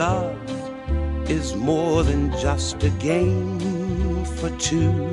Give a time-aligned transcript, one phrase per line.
[0.00, 0.34] Love
[1.28, 5.12] is more than just a game for two.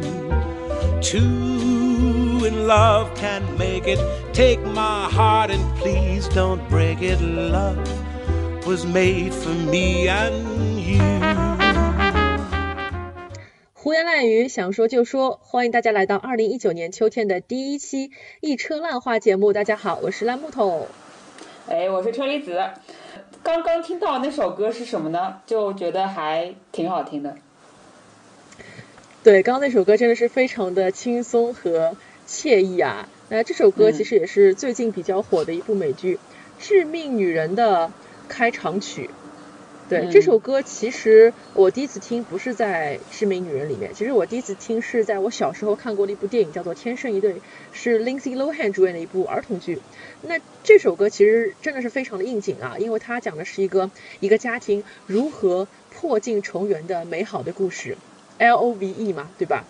[1.02, 4.00] Two in love can make it.
[4.32, 7.20] Take my heart and please don't break it.
[7.20, 7.78] Love
[8.66, 11.02] was made for me and you.
[13.74, 19.52] 胡言乱语，想说就说，欢迎大家来到二零一九年秋天的第一期一车烂话节目。
[19.52, 20.88] 大家好，我是烂木头。
[21.68, 22.58] 哎，我是车厘子。
[23.44, 25.42] 刚刚听到那首歌是什么呢？
[25.46, 27.38] 就觉得还挺好听的。
[29.24, 31.96] 对，刚刚那首歌真的是非常的轻松和
[32.28, 33.08] 惬意啊。
[33.30, 36.16] 那这首歌其实也是最近比较火的一部美剧
[36.60, 37.92] 《致命女人》的
[38.30, 39.10] 开场曲。
[39.90, 47.34] 对这首歌，其实我第一次听不是在《致命女人》里面，其实我第一次听是在我小时候看过的一部电影，叫做《天生一对》，
[47.72, 49.80] 是 Lindsay Lohan 主演的一部儿童剧。
[50.24, 57.98] 那这首歌其实真的是非常的应景啊，因为它讲的是一个一个家庭如何破镜重圆的美好的故事
[58.40, 59.64] ，L O V E 嘛，对吧？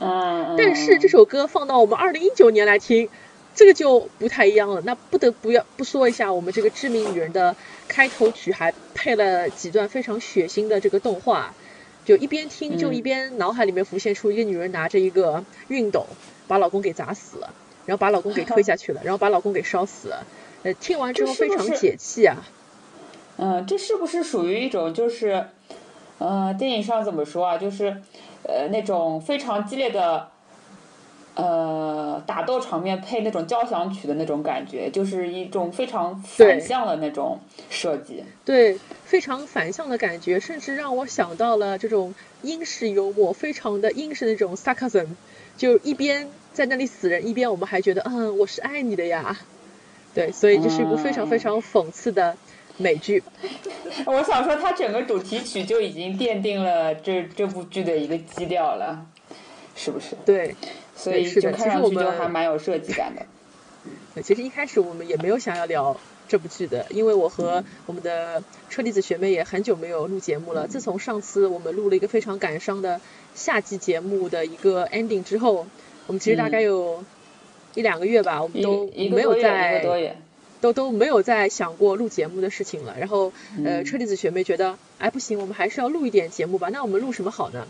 [0.00, 0.54] 嗯。
[0.56, 3.10] 但是这首歌放到我们二零一九年来听。
[3.58, 7.56] 这个就不太一样了，那不得不要不说一下，我们这个致命女人的
[7.88, 11.52] 开头曲还配了几段非常血腥的这个动画，
[12.04, 16.06] 就一边听就一边脑海里面浮现出一个女人拿着一个熨斗
[16.46, 17.52] 把老公给砸死了，
[17.84, 20.24] 然后把老公给推下去了，然后把老公给烧死了，
[20.62, 22.46] 呃，听完之后非常解气啊。
[23.38, 25.46] 嗯，这是不是属于一种就是，
[26.18, 27.58] 呃，电影上怎么说啊？
[27.58, 28.00] 就是，
[28.44, 30.28] 呃，那种非常激烈的。
[31.38, 37.38] 呃，打斗场面配那种交响曲的那种感觉，就是一种非常反向的那种
[37.70, 38.24] 设计。
[38.44, 42.12] 对，非常反向的感觉，甚至让我想到了这种
[42.42, 45.06] 英式幽默，非常的英式那种 sarcasm，
[45.56, 49.38] 就一边在那里死人，一边我们还觉得，嗯，我是爱你的呀。
[50.16, 52.36] 对，所以这是一部非常非常讽刺的
[52.78, 53.22] 美剧。
[54.06, 59.06] 我想说，它整个主题曲就已经奠定了这这部剧的一个基调了，
[59.78, 60.16] 是不是？
[60.26, 60.54] 对。
[60.94, 63.22] 所以就看上去就还蛮有设计感的。
[64.16, 65.96] 对，其实一开始我们也没有想要聊
[66.26, 70.66] 这部剧的，因为我和我们的车厘子学妹也很久没有录节目了。
[70.66, 73.00] 自从上次我们录了一个非常感伤的
[73.36, 75.68] 夏季节目的一个 ending 之后，
[76.08, 77.04] 我们其实大概有
[77.76, 80.12] 一两个月吧，我们都没有在
[80.60, 82.96] 都都没有在想过录节目的事情了。
[82.98, 83.32] 然后
[83.64, 86.70] 呃，车厘子学妹觉得，哎不行，我们还是要录一点节目吧。
[86.72, 87.68] 那我们录什么好呢？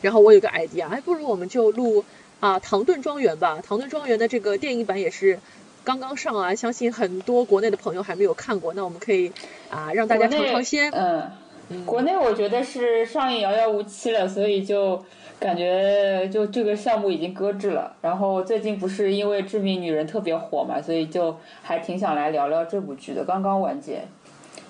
[0.00, 2.04] 然后我有个 idea，哎，不如我们就录。
[2.40, 5.38] 啊，唐顿庄园吧，唐顿庄园的这个电影版也是
[5.84, 9.30] 刚刚上啊，相信很多国内的朋友还没有看过，那我们可以
[9.70, 10.90] 啊让大家尝尝鲜。
[10.90, 15.00] 嗯，国内我觉得是上映遥遥无期了，所以就
[15.38, 17.94] 感觉就这个项目已经搁置了。
[18.02, 23.24] 然后最近不是因为《致命女人》特别火嘛，所以就还挺想来聊聊这部剧的。
[23.24, 24.02] 刚刚完结，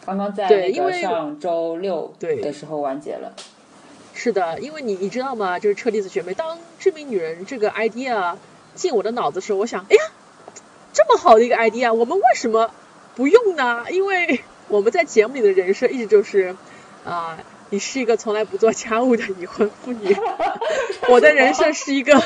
[0.04, 3.32] 刚刚在那个上周六的时候完结了。
[4.14, 5.58] 是的，因为你你知道吗？
[5.58, 8.36] 就是车厘子学妹，当这名女人这个 idea
[8.74, 10.02] 进我的脑子的时候，我想，哎呀，
[10.92, 12.70] 这么好的一个 idea，我们为什么
[13.16, 13.86] 不用呢？
[13.90, 16.54] 因为我们在节目里的人设一直就是，
[17.04, 17.38] 啊，
[17.70, 20.14] 你是一个从来不做家务的已婚妇女。
[21.08, 22.22] 我的人设是一个，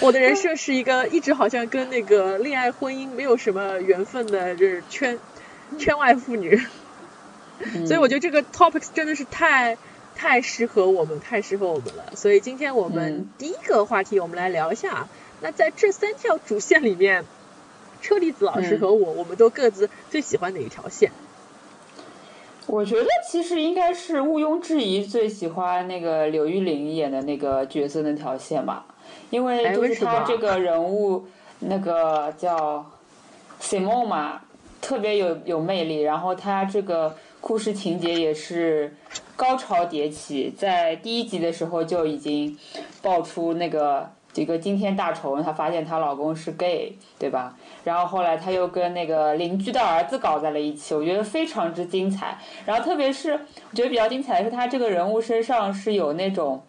[0.00, 5.18] 我的人设是一个一直好像跟那个恋爱婚姻没有什么缘分的，就是圈
[5.78, 6.60] 圈外妇女。
[7.86, 9.78] 所以我觉得这个 topics 真的是太。
[10.16, 12.16] 太适合我们，太适合我们了。
[12.16, 15.08] 所以今天我们第一个话题，我们来聊一下。
[15.42, 17.24] 那在这三条主线里面，
[18.00, 21.12] 车厘子老师和我，我们都各自最喜欢哪一条线？
[22.66, 28.86] 我觉得其实应该是毋庸置疑最喜欢那个刘玉玲演的那个角色那条线吧，
[29.30, 31.26] 因为就是他这个人物
[31.60, 32.90] 那个叫
[33.60, 34.40] Simon 嘛，
[34.80, 37.16] 特别有有魅力，然后他这个。
[37.38, 38.92] 故事情节也是
[39.36, 42.58] 高潮迭起，在第一集的时候就已经
[43.02, 47.54] 爆出那个这个惊天大丑闻，她发现她老公是 gay，对吧？
[47.84, 52.38] 然后后来她又跟那个邻居的儿子搞在了一起，我觉得非常之精彩。
[52.64, 56.62] 然后特别是我觉得比较精彩的是，她这个人物身上是有那种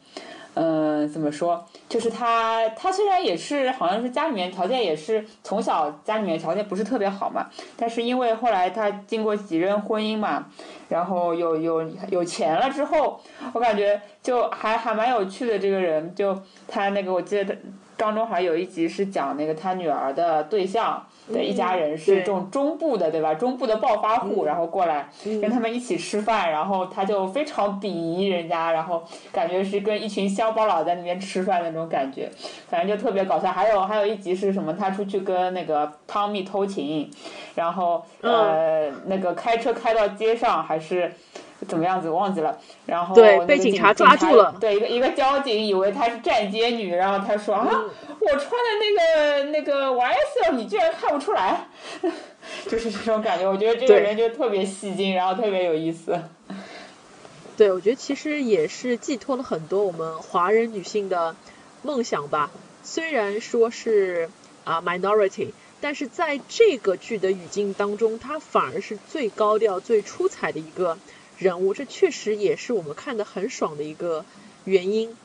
[0.59, 1.63] 嗯，怎么说？
[1.87, 7.45] 就是他，他虽然也是好像是家里面条件也是从小家里面条件不是特别好嘛，
[7.77, 10.47] 但是因为后来他经过几任婚姻嘛，
[10.89, 13.21] 然后有有有钱了之后，
[13.53, 15.59] 我感觉就还还蛮有趣的。
[15.59, 17.55] 这个人就他那个，我记得
[17.95, 21.06] 当中好像有一集是讲那个他女儿的对象。
[21.33, 23.33] 的一家人是这种中部的，对吧？
[23.33, 25.09] 中部的暴发户，然后过来
[25.41, 32.29] 跟他们一起吃饭，然后他就非常鄙夷人家，然后感觉是跟一群乡巴佬在那边吃饭那种感觉，
[32.69, 33.51] 反正就特别搞笑。
[33.51, 34.73] 还有还有一集是什么？
[34.73, 37.09] 他出去跟那个汤米偷情，
[37.55, 41.11] 然后呃那个开车开到街上还是。
[41.65, 51.67] 怎么样子忘记了，然后对被警察抓住了，对一个一个交警以为她是站街女，然后他说啊，我穿的那个那个 YSL 你居然看不出来，
[52.69, 53.49] 就是这种感觉。
[53.49, 56.21] 我觉得这个人就特别戏精，然后特别有意思。
[57.57, 61.35] 对，我觉得其实也是寄托了很多我们华人女性的
[61.81, 62.51] 梦想吧。
[62.83, 64.29] 虽然说是
[64.63, 65.49] 啊 minority，
[65.81, 70.97] 但是在这个剧的语境当中，她反而是最高调、最出彩的一个。
[71.37, 74.25] 人物，这确实也是我们看的很爽的一个
[74.65, 75.15] 原因。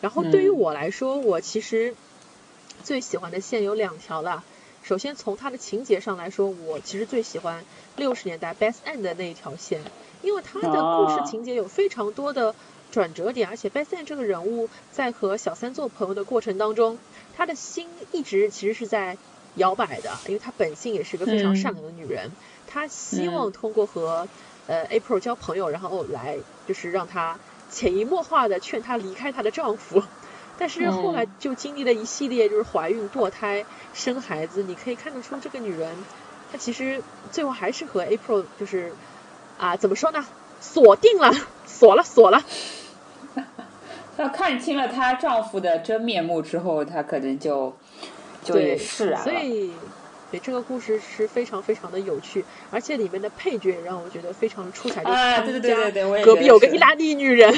[0.00, 1.94] 然后对于我来说，我其实
[2.82, 4.44] 最喜欢的线有两条了。
[4.82, 7.64] 首先从它的情节上来说，我其实最喜欢
[7.96, 9.80] 六十年代 Best End 的那一条线，
[10.22, 12.54] 因为它的故事情节有非常多的
[12.90, 16.98] 转折点，而且 Best End 这个人物在和小三做朋友的过程当中，
[17.34, 19.16] 他的心一直其实是在
[19.56, 22.30] 摇摆的，因为他本性也是个非常善良的女人，
[22.66, 24.28] 她希望通过和
[24.66, 27.38] 呃，April 交朋友，然后来就是让她
[27.70, 30.02] 潜移默化的劝她离开她的丈夫，
[30.58, 35.94] 但是后来就经历了一系列就是怀孕、堕胎、生孩子，你可以看得出这个女人，
[36.50, 38.92] 她其实最后还是和 April 就是
[39.58, 40.24] 啊，怎么说呢？
[40.60, 41.30] 锁定了，
[41.66, 42.42] 锁了，锁了。
[44.16, 47.76] 她看清了她丈夫的真面目之后，她可能就
[48.42, 49.24] 就也释然了。
[49.24, 49.72] 所以。
[50.38, 55.02] 这个故事是非常非常的有趣，而且里面的配角也让我觉得非常出彩。
[55.02, 57.54] 啊，对对对对对，我也隔壁有个意大利女人，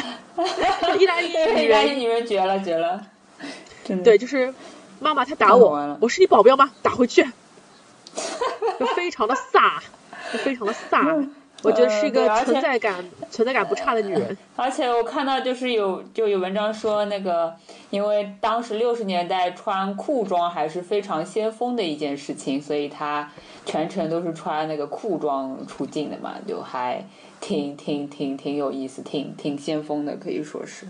[0.98, 3.06] 意大利女人， 意大利女人绝了绝了。
[4.04, 4.52] 对，就是
[4.98, 6.72] 妈妈她打我，我是你保镖吗？
[6.82, 7.22] 打回去，
[8.80, 9.80] 就非常的飒，
[10.32, 11.28] 就非常的飒。
[11.62, 14.36] 我觉得是一个存在感存在感不差的女人。
[14.54, 17.56] 而且我看到就是有就有文章说那个，
[17.90, 23.32] 因为当时六十年代穿裤装还是非常先锋的一件事情，所以她
[23.64, 27.04] 全程都是穿那个裤装出镜的嘛，就还
[27.40, 30.86] 挺挺挺挺有意思，挺挺先锋的，可以说是。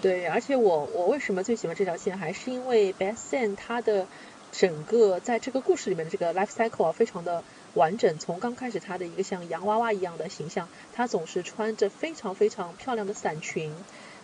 [0.00, 4.06] 对，而且我我为什么最喜欢这条线，还是因为 Beth Sen 她的
[4.50, 7.44] 整个在这个故事里面的这个 life cycle 啊，非常的。
[7.76, 13.72] 完整从刚开始她的一个像洋娃娃一样的形象，她总是穿着非常非常漂亮的伞裙，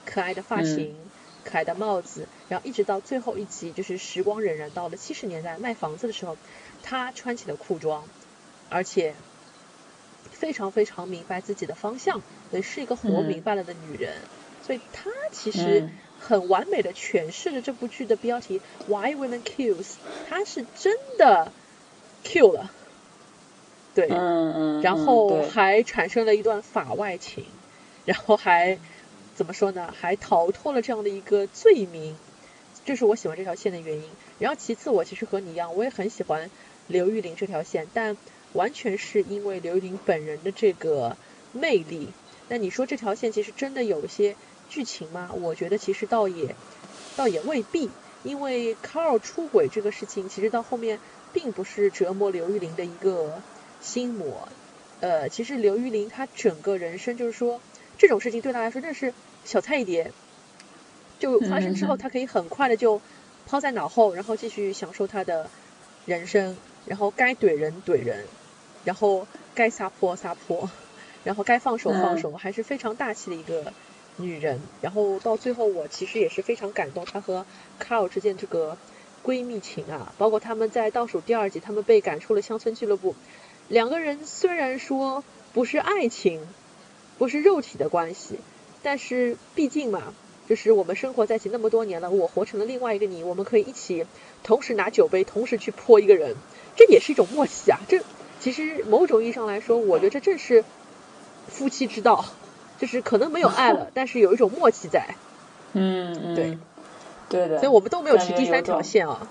[0.06, 0.96] 可爱的发型，
[1.44, 6.38] 可爱的帽子，然后一直到最后一集，就是时光荏苒到了七十年代卖房子的时候，
[6.82, 8.04] 她穿起了裤装，
[8.70, 9.14] 而且
[10.30, 14.14] 非常非常明白自己的方向，也是一个活明白了的女人，
[14.66, 19.96] 所以她其实很完美的诠释了这部剧的标题 Why Women Kills，
[20.30, 21.52] 她是真的
[22.24, 22.70] kill 了。
[23.94, 27.44] 对，嗯嗯然后还产生了一段法外情，
[28.06, 28.78] 然后还
[29.34, 29.92] 怎么说呢？
[29.98, 32.16] 还逃脱了这样的一个罪名，
[32.84, 34.04] 这是我喜欢这条线的原因。
[34.38, 36.50] 然后其次，我其实和你一样，我也很喜欢
[36.86, 38.16] 刘玉玲这条线，但
[38.54, 41.16] 完全是因为刘玉玲本人的这个
[41.52, 42.08] 魅力。
[42.48, 44.36] 那你说这条线其实真的有一些
[44.68, 45.30] 剧情吗？
[45.40, 46.54] 我觉得其实倒也
[47.14, 47.90] 倒也未必，
[48.22, 50.98] 因为 Carl 出轨这个事情，其实到后面
[51.32, 53.42] 并不是折磨刘玉玲的一个。
[53.82, 54.48] 心魔，
[55.00, 57.60] 呃，其实刘玉玲她整个人生就是说，
[57.98, 59.12] 这种事情对她来说那是
[59.44, 60.12] 小菜一碟，
[61.18, 63.00] 就发生之后，她可以很快的就
[63.46, 65.50] 抛在脑后，然后继续享受她的
[66.06, 68.24] 人生，然后该怼人怼人，
[68.84, 70.70] 然后该撒泼撒泼，
[71.24, 73.72] 然后该放手放手，还是非常大气的一个
[74.16, 74.60] 女人。
[74.80, 77.44] 然后到最后，我其实也是非常感动，她和
[77.80, 78.78] 卡尔之间这个
[79.24, 83.16] 闺蜜情啊，包括他们在倒数第二集，他们被赶出了乡村俱乐部。
[83.72, 85.24] 两个人虽然说
[85.54, 86.40] 不是爱情，
[87.16, 88.38] 不是肉体的关系，
[88.82, 90.12] 但是毕竟嘛，
[90.46, 94.04] 就是我们生活在一起那么多年了，我活成了另外一个你，我们可以一起
[94.42, 96.36] 同时拿酒杯，同时去泼一个人，
[96.76, 97.80] 这也是一种默契啊。
[97.88, 98.02] 这
[98.40, 100.62] 其实某种意义上来说，我觉得这正是
[101.48, 102.26] 夫妻之道，
[102.78, 105.14] 就是可能没有爱了， 但是有一种默契在。
[105.72, 106.58] 嗯嗯，对，
[107.30, 107.56] 对的。
[107.58, 109.26] 所以我们都没有提第三条线啊。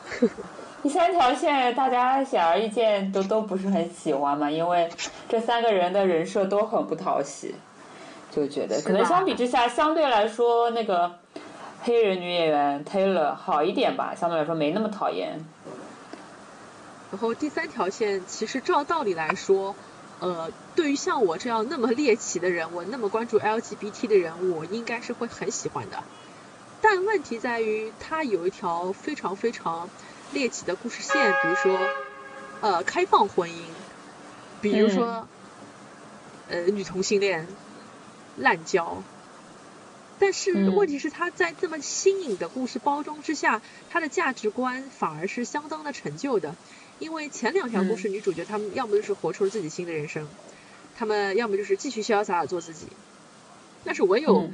[0.84, 4.90] 第三条线，大家显而易见都都不是很喜欢嘛，因为
[5.30, 7.54] 这三个人的人设都很不讨喜，
[8.32, 11.20] 就觉得可能相比之下，相对来说那个
[11.84, 15.40] 黑人女演员 Taylor 好一点吧，相对来说没那么讨厌。
[17.12, 19.76] 然后第三条线，其实照道理来说，
[20.20, 25.98] 呃，对于像我这样那么猎奇的人，我那么关注 LGBT 的人，我应该是会很喜欢的。
[26.82, 29.88] 但问题在于，它有一条非常非常
[30.34, 31.80] 猎奇的故事线，比如说，
[32.62, 33.54] 呃，开放婚姻，
[34.62, 35.28] 比如说，
[36.50, 37.48] 呃，女同性恋
[38.38, 39.04] 滥交。
[40.20, 46.56] 但是问题是，他在这么新颖的故事包装之下，他的价值观反而是相当的陈旧的。
[47.00, 50.28] 因为前两条故事女主角她们要么就是活出了自己新的人生，
[50.96, 52.86] 她们要么就是继续潇洒的做自己。
[53.84, 54.52] 但是唯有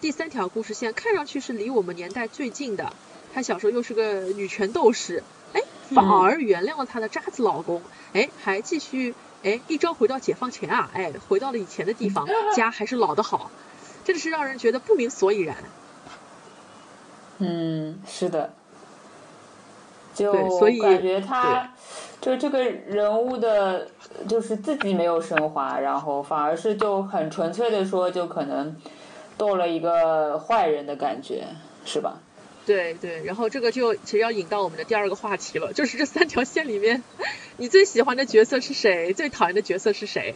[0.00, 2.92] 第三条故事线看上去是离我们年代最近的，
[3.34, 5.60] 她小时候又是个女权斗士，哎，
[5.92, 13.50] 反而原谅了她的渣子老公，哎，还继续哎一朝回到解放前啊，哎，回到了以前的地方， 家还是老的好，
[14.04, 15.56] 真的是让人觉得不明所以然。
[17.38, 18.52] 嗯，是的。
[20.14, 21.72] 就所以感觉他，
[22.20, 23.88] 就这个人物的，
[24.28, 28.76] 就是自己没有升华，然后反而是就很纯粹的说，就可能
[29.36, 31.48] 斗了一个坏人的感觉，
[31.84, 32.20] 是吧？
[32.66, 37.02] 对对，然后这个就其实要引到我们的第二个话题了，就是这三条线里面，
[37.58, 39.12] 你最喜欢的角色是谁？
[39.12, 40.34] 最讨厌的角色是谁？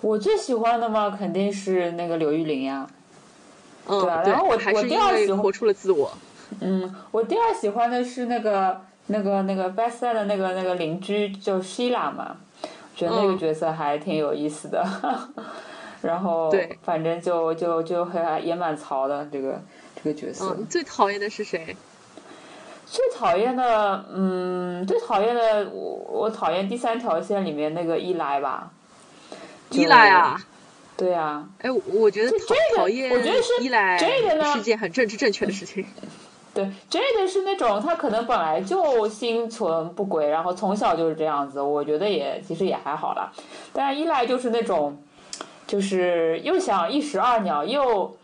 [0.00, 2.88] 我最喜欢的嘛，肯定是那个刘玉玲呀。
[3.86, 6.12] 嗯，对啊，然后我还是因为活出了自我。
[6.60, 12.36] 嗯，我第二喜欢的是那个那个那个 best 的那个那个邻居，就 Shila 嘛，
[12.96, 14.84] 觉得那个角色还挺有意思的。
[16.02, 19.60] 然后，对，反正就就就还也蛮潮的这个
[20.02, 20.56] 这个角色。
[20.58, 21.76] 嗯，最讨厌的是谁？
[22.86, 28.70] 最讨厌的，嗯，最讨厌的，我我讨厌第三条线里面那个伊莱吧。
[29.70, 30.40] 伊莱啊？
[30.96, 31.46] 对呀。
[31.60, 32.32] 哎，我觉得
[32.76, 33.96] 讨厌，我觉得是伊莱
[34.52, 35.86] 是件很政治正确的事情。
[36.52, 43.30] 对，Jade 是那种他可能本来就心存不轨，然后从小就是这样子，我觉得也其实也还好啦。
[43.72, 45.00] 但是依赖就是那种，
[45.68, 48.16] 就是又想一石二鸟，又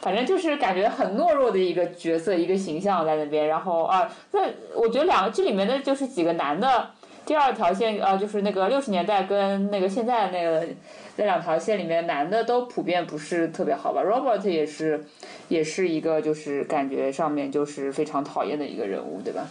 [0.00, 3.48] 反正就是感觉很懦弱的一个角色，一个形象在那边。
[3.48, 4.40] 然后啊，那
[4.74, 6.90] 我觉得两个这里面的就是几个男的，
[7.24, 10.66] 第二条线啊，就是那个六十年代跟那个现在那个。
[11.14, 15.04] 那两条线里面，男的都普遍不是特别好吧？Robert 也是，
[15.48, 19.46] 也是一个就是感觉上面就是非常讨厌的一个人物，对吧？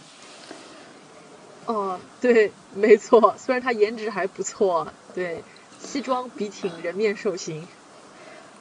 [1.66, 3.36] 哦，对，没错。
[3.38, 5.44] 虽然他颜值还不错，对，
[5.78, 7.64] 西装笔挺，人面兽心。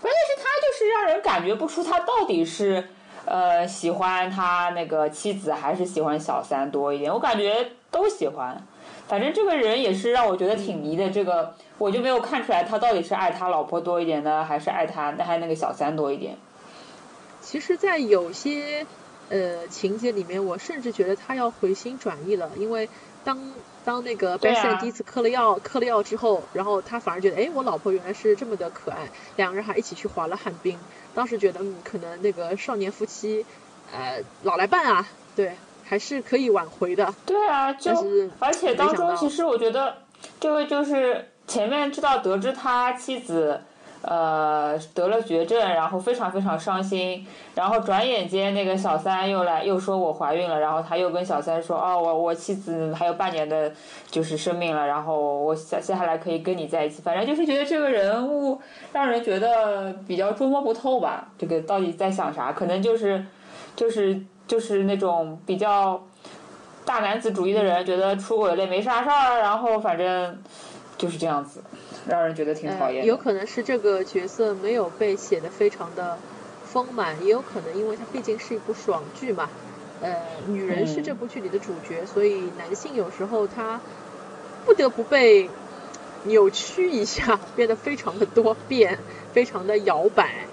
[0.01, 2.89] 关键是他就是让人感觉不出他到底是
[3.25, 7.13] 呃喜欢他那个妻子还是喜欢小三多一点。
[7.13, 8.61] 我感觉都喜欢。
[9.07, 16.37] 反正这个人也是让我觉得挺迷的，这个我就没有看出来他到底是爱他老婆多一点呢，还是爱他那还那个小三多一点。
[17.41, 18.85] 其实，在有些
[19.29, 22.87] 呃情节里面，我甚至觉得他要回心转意了，因为
[23.23, 23.37] 当
[23.83, 30.77] 当那个 b e s s 第一次嗑了药，嗑了药之后，然后他反而觉得，哎，我老婆原来是这么的可爱，两个人还一起去滑了旱冰，
[31.13, 33.45] 当时觉得，嗯，可能那个少年夫妻，
[33.91, 35.55] 呃，老来伴啊，对。
[35.83, 37.13] 还是可以挽回的。
[37.25, 39.97] 对啊，就是而且当中其实我觉得，
[40.39, 43.59] 这位就是前面知道得知他妻子，
[44.01, 53.71] 呃得了绝症，然后非常非常伤心，然后转眼间那个小三又来又说我怀孕了，然后他又跟小三说哦我我妻子还有半年的
[54.09, 58.59] 就是生命了，然后我下接下来可以跟你在一起，反正就是觉得这个人物
[58.93, 62.51] 让人觉得比较捉摸不透吧，这个到底在想啥？
[62.51, 63.25] 可能就是
[63.75, 64.21] 就是。
[64.47, 66.01] 就是那种比较
[66.83, 70.37] 大男子主义的人，觉得出轨了没啥事儿，然后反正
[70.97, 71.63] 就是这样子，
[72.07, 73.05] 让人觉得挺讨厌。
[73.05, 76.17] 有可能是这个角色没有被写的非常的
[76.65, 79.49] 丰满，也有可能因为它毕竟是一部爽剧嘛。
[80.01, 80.15] 呃，
[80.47, 83.79] 女人是这部剧里的主角，所以男性有时候他
[84.65, 85.47] 不得不被
[86.23, 88.97] 扭曲一下， 变得非常的多变，
[89.31, 90.47] 非常的摇摆。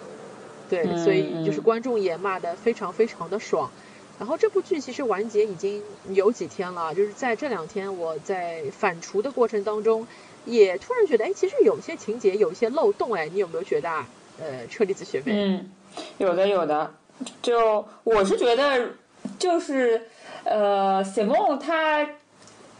[0.69, 3.71] 对，所以就是观众也骂的非常非常的爽。
[4.19, 10.07] 然后这部剧其实完结已经有几天了，就是在这两天我在反刍的过程当中，
[10.49, 14.07] 也突然觉得，哎，其实有些情节有些漏洞，哎，你有没有觉得啊？
[14.40, 15.71] 呃，车厘子学妹，嗯，
[16.19, 16.93] 有的有的，
[17.40, 18.90] 就我是觉得，
[19.38, 20.09] 就是
[20.45, 22.09] 呃，Simon 她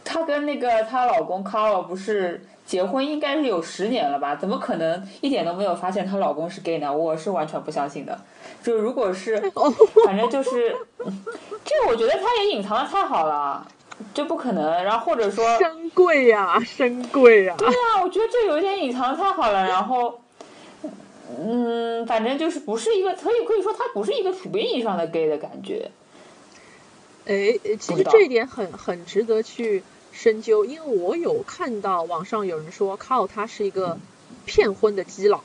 [0.03, 2.45] 她跟那个她老公 Carl 不是。
[2.69, 4.35] 结婚应该是有十年了吧？
[4.35, 6.95] 怎么可能一点都没有发现她老公是 gay 呢？
[6.95, 8.15] 我是完全不相信的。
[8.61, 9.41] 就如果是，
[10.05, 10.75] 反正就是，
[11.65, 13.67] 这个我觉得他也隐藏的太好了，
[14.13, 14.83] 这不可能。
[14.83, 17.55] 然后或者说，深贵呀，深贵呀。
[17.57, 19.67] 对啊，我觉得这有一点隐藏的太好了。
[19.67, 20.21] 然后，
[21.37, 25.91] 嗯，反正就是不是一个可以可以说他不是一个普遍意义上的 gay 的感觉。
[27.25, 33.99] 哎，其实这一点很很值得去深究，因为我有看到网上有人说靠他是一个
[34.45, 35.41] 骗婚的基佬，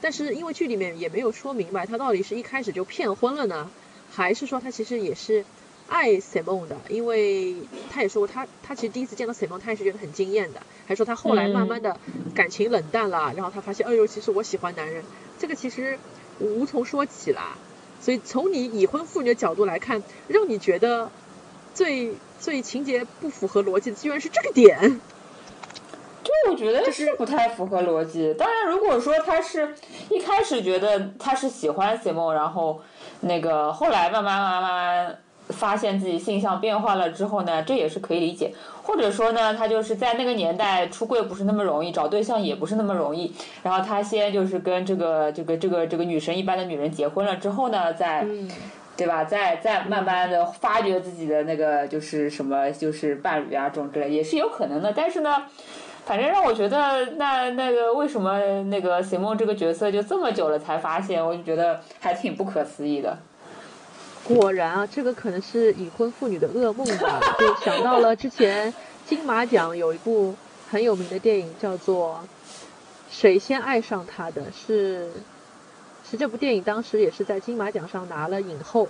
[0.00, 3.68] 但是因为剧里面也没有说明白他到底是一开始就骗婚了呢，
[4.12, 5.44] 还是说他其实也是
[5.88, 7.54] 爱 Simon 的，因为
[7.90, 11.98] 他也说过他他其实第一次见到 Simon 他也是觉得很惊艳的，还说他后来慢慢的
[12.34, 15.04] 感情冷淡了，然后他发现哎呦其实我喜欢男人，
[15.38, 15.98] 这个其实
[16.40, 17.56] 无从说起啦。
[17.98, 21.10] 所以从你已婚妇女的角度来看，让你觉得
[21.72, 25.00] 最最情节不符合逻辑的，居然是这个点。
[26.22, 28.34] 就我觉得是不太符合逻辑。
[28.34, 29.74] 当然，如果说他是
[30.10, 32.82] 一开始觉得他是喜欢 Simon，然后
[33.20, 35.18] 那个后来慢慢慢慢。
[35.48, 38.52] 发现自己性向变化了之后呢，这也是可以理解。
[38.82, 43.32] 或者说呢，他就是在那个年代出柜不是那么容易，找对象也不是那么容易。
[43.62, 48.24] 然后他先就是跟这个这个这个这个女神一般的女人结婚了之后呢，再，
[48.96, 49.24] 对吧？
[49.24, 54.92] 再再慢慢的发掘自己的那个就是什么就是伴侣啊这种之类也是有可能的。
[54.94, 55.42] 但是呢，
[56.04, 63.18] 反正让我觉得那那个为什么那个 Simon 这个角色就这么久了才发现，我就觉得还挺不可思议的。
[64.28, 67.20] 果然啊，这个可能是已婚妇女的噩梦吧。
[67.38, 68.72] 就想到了之前
[69.06, 70.34] 金马奖有一部
[70.70, 72.20] 很有名的电影，叫做
[73.10, 75.10] 《谁先爱上他的》，是
[76.10, 78.88] 是这部电影当时也是在金马奖上拿了影后。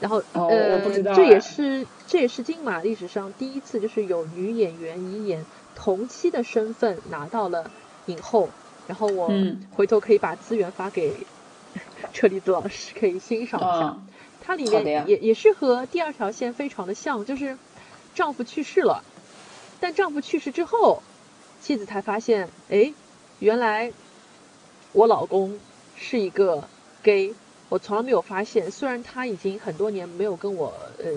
[0.00, 0.80] 然后呃，
[1.14, 7.70] 这也是这也是金马历史上第一次，就是有女演员以演同期的身份拿到了
[8.06, 8.48] 影后。
[8.86, 9.30] 然后我
[9.76, 11.14] 回头可以把资源发给
[12.12, 13.96] 车厘子老师，可以欣赏一下。
[14.42, 17.56] 它里面也也是和第二条线非常的像，就是
[18.14, 19.04] 丈夫去世了，
[19.78, 21.02] 但丈夫去世之后，
[21.60, 22.92] 妻子才发现，哎，
[23.38, 23.92] 原来
[24.92, 25.58] 我老公
[25.96, 26.64] 是一个
[27.02, 27.34] gay，
[27.68, 28.70] 我从来没有发现。
[28.70, 31.10] 虽然他已经很多年没有跟我呃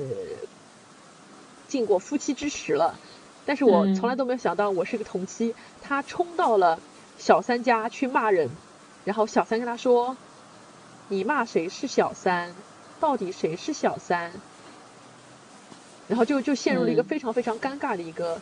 [1.67, 2.99] 进过夫妻之实了，
[3.45, 5.55] 但是我从来都没有想到我是个同妻。
[5.81, 6.79] 他冲到了
[7.17, 8.49] 小三家去骂人，
[9.05, 10.17] 然后小三跟他说
[11.09, 12.53] ：“你骂谁是小三？”
[13.03, 14.31] 到底谁是小三？
[16.07, 18.39] 然后就就陷入了一个非常非常尴尬的一个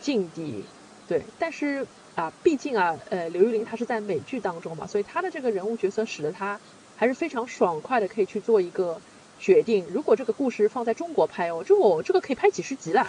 [0.00, 0.64] 境地，
[1.06, 1.24] 对。
[1.38, 6.58] 但是啊，毕竟啊，呃，刘玉玲她是在美剧当中嘛，所以她的这个人物角色使得她
[6.96, 8.98] 还是非常爽快的可以去做一个
[9.38, 9.84] 决定。
[9.92, 13.06] 如果这个故事放在中国拍哦，这我这个可以拍几十集了。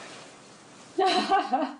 [0.98, 1.78] 哈哈哈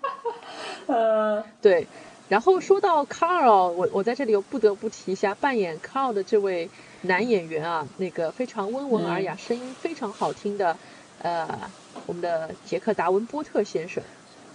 [0.86, 1.44] 哈。
[1.60, 1.86] 对。
[2.30, 6.70] 然后说到 Carl，我我在这里又不得不提一下扮演 Carl 的这位。
[7.02, 10.76] 男演员啊，那个非常温文尔雅、声音非常好听的，
[11.22, 11.48] 呃，
[12.04, 14.02] 我们的杰克·达文波特先生。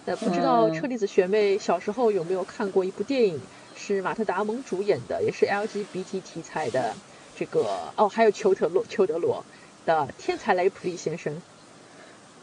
[0.05, 3.41] 那不知道车厘子学妹小时候有没有看过一部电影，
[3.75, 6.93] 是马特·达蒙主演的，也是 LGBT 题材的
[7.35, 9.43] 这个哦，还有裘德罗、裘德罗
[9.83, 11.33] 的《天才雷普利先生》。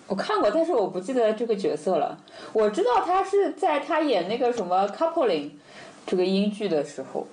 [0.08, 2.18] 我看过，但是我不记得这个角色了。
[2.52, 5.44] 我知道他是在他演那个什么《Coupling》
[6.04, 7.28] 这个英剧的时候。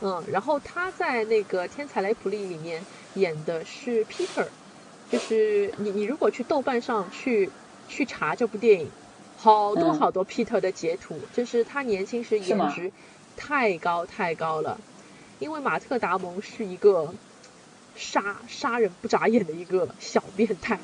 [0.00, 4.46] 嗯，然后他在那个《天才雷普利》里面演的是 Peter，
[5.10, 7.50] 就是你你如果去豆瓣上去
[7.88, 8.90] 去查这部电影，
[9.36, 12.92] 好多好多 Peter 的截图，就是他年轻时颜值
[13.36, 14.78] 太高太高了，
[15.38, 17.14] 因为马特达蒙是一个
[17.96, 20.78] 杀杀人不眨眼的一个小变态，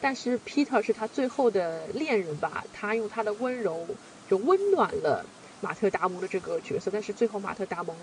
[0.00, 3.86] 但是 Peter 是他最后的恋人吧，他用他的温柔
[4.30, 5.26] 就温暖了
[5.60, 7.96] 马特达蒙的这个角色，但是最后马特达蒙。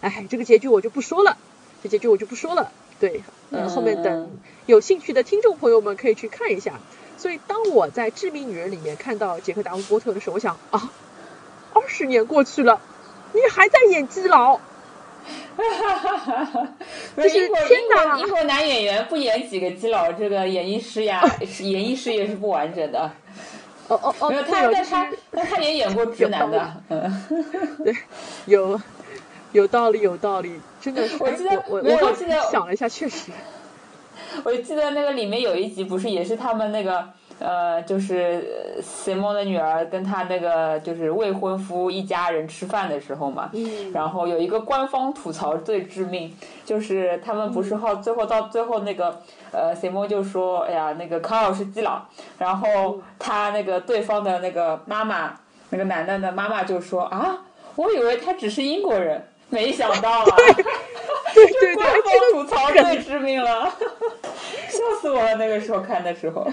[0.00, 1.36] 哎，这个结局我就不说了，
[1.82, 2.70] 这结局我就不说了。
[3.00, 4.30] 对，呃，后面等
[4.66, 6.80] 有兴趣的听众朋友们可以去看一下。
[7.16, 10.92] 所以当我在《致命女人》里面看到杰克·达文波特的时候，我想啊，
[11.74, 12.80] 二十年过去了，
[13.32, 14.60] 你还在演基佬？
[15.56, 16.68] 哈哈哈哈
[17.16, 17.50] 就是天
[17.94, 18.18] 哪！
[18.18, 21.12] 英国男演员不演几个基佬，这个演艺事业
[21.60, 23.10] 演艺事业是不完整的。
[23.88, 27.24] 哦哦哦，没有他，但他但他也演过直男的，嗯，
[27.84, 27.94] 对，
[28.46, 28.80] 有。
[29.52, 31.16] 有道理，有道理，真的是。
[31.18, 33.32] 我记得，我我记得想了一下，确实。
[34.44, 43.50] 我记得那个里面有一集，不是也是他们那个呃，就是 Simon 的女儿跟他那个就是未婚夫一家人吃饭的时候嘛。
[43.52, 43.92] 嗯。
[43.92, 49.20] 然后有一个官方吐槽最致命，就是他们不是后最后到最后那个
[49.52, 52.02] 呃，Simon 就说：“哎呀，那个康老师基佬。”
[52.38, 55.32] 然后他那个对方的那个妈妈，
[55.70, 57.38] 那个男的的妈妈就说：“啊，
[57.76, 60.24] 我以为他只是英国人。”没想到啊！
[61.34, 63.66] 对对对，官方吐槽最致命了，
[64.78, 65.34] 笑死我了！
[65.34, 66.46] 那个时候看的时候，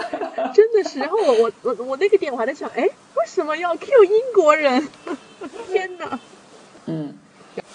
[0.54, 0.98] 真的是。
[0.98, 4.86] 然后我我我我那个点我还在想，哎，为什么要 Q 英国人？
[5.68, 6.20] 天哪！
[6.86, 7.16] 嗯。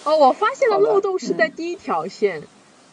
[0.04, 2.42] 哦，我发现了漏洞是在第一条线，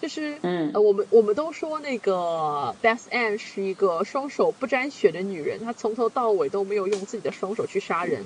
[0.02, 8.26] 就是嗯，呃，我们我们都说那个 Beth Ann 是一个双手不沾血的女人，她从头到尾都没有用自己的双手去杀人。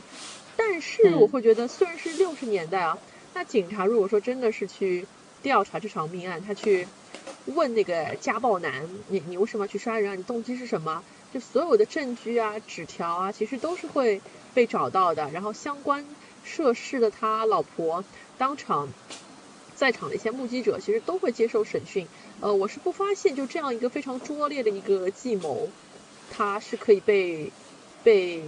[0.55, 2.97] 但是我会觉得，虽然是六十年代啊，
[3.33, 5.05] 那警察如果说真的是去
[5.43, 6.87] 调查这场命案，他去
[7.55, 10.15] 问那个家暴男，你你为什么去杀人啊？
[10.15, 11.03] 你动机是什么？
[11.33, 14.21] 就所有的证据啊、纸条啊，其实都是会
[14.53, 15.29] 被找到的。
[15.31, 16.05] 然后相关
[16.43, 18.03] 涉事的他老婆。
[18.37, 18.87] 当场
[19.75, 22.07] 在场的一些目击者其实都会接受审讯，
[22.39, 25.69] 呃，我是不发现就这样一个非常拙劣的一个计谋，
[26.29, 27.51] 他是可以被
[28.03, 28.41] 被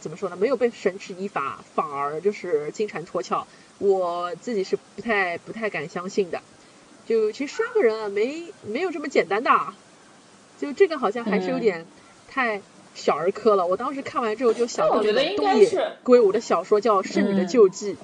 [0.00, 0.36] 怎么说呢？
[0.36, 3.46] 没有被绳之以法，反而就是金蝉脱壳。
[3.78, 6.42] 我自己是不太不太敢相信的。
[7.08, 9.50] 就其实杀个人啊，没没有这么简单的，
[10.60, 11.86] 就这个好像还是有点
[12.28, 12.60] 太
[12.94, 13.66] 小儿科了。
[13.66, 17.94] 我当时看完之后就想到了东野圭吾的小说叫《圣女的救济》。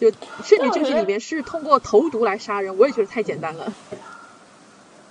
[0.00, 0.10] 就
[0.42, 3.72] 甚至这些里面是通过投毒来杀人，我也觉得太简单了。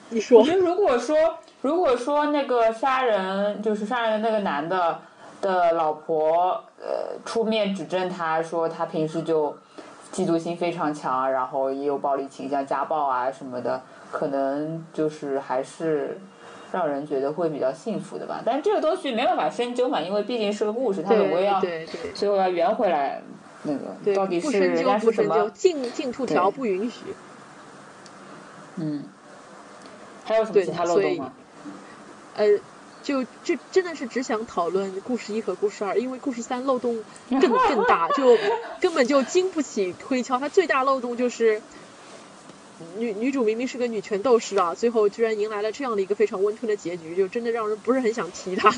[0.09, 0.41] 你说？
[0.41, 1.15] 我觉得如果说
[1.62, 4.99] 如果说那个杀人就是杀人的那个男的
[5.41, 9.55] 的老婆，呃，出面指证他说他平时就
[10.13, 16.17] 嫉妒心非常强，然后也有暴力倾向、家暴啊什么的，可能就是还是
[16.71, 18.41] 让人觉得会比较幸福的吧。
[18.45, 21.60] 但是这个东西没办法深究嘛，因为毕竟是个故事，他总归要
[22.13, 23.21] 最后要圆回来。
[23.65, 25.49] 那个到底是人家是什么？
[25.52, 27.15] 进进出条不允许。
[28.76, 29.06] 嗯，
[30.26, 31.32] 还有什么其他漏洞吗？
[32.36, 32.45] 呃，
[33.03, 38.37] 就就真的是只想讨论故事一和故事二，因为故事三漏洞更更大，就
[38.81, 40.39] 根本就经不起推敲。
[40.39, 41.61] 它最大漏洞就是
[42.97, 48.73] 女女主明明是个女权斗士啊，最后居然迎来了这样的一个非常温吞的结局，就真的让人不是很想提她。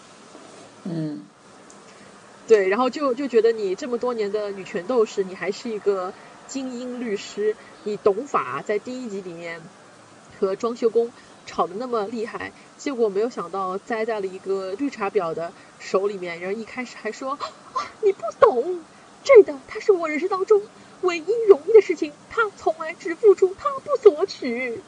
[0.84, 1.22] 嗯。
[2.48, 6.12] 对，然后就就觉得你这么多年的女权斗士，你还是一个
[6.46, 9.60] 精英律师，你懂法，在第一集里面
[10.38, 11.10] 和装修工
[11.46, 17.38] 吵得那么厉害，结果没有想到栽在了一个绿茶婊的手里面，然后一开始还说啊
[18.02, 18.80] 你不懂，
[19.24, 20.60] 这的他是我人生当中
[21.02, 24.82] 唯一容易的事情，他从来只付出，他不索取。